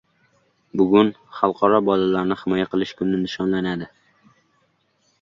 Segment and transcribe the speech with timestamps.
[0.79, 3.93] Bugun Xalqaro bolalarni himoya qilish kuni nishonlanadi